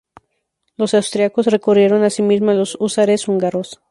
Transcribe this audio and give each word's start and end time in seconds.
Los 0.77 0.95
austríacos 0.95 1.45
recurrieron 1.45 2.03
asimismo 2.03 2.49
a 2.49 2.55
los 2.55 2.73
húsares 2.79 3.27
húngaros. 3.27 3.81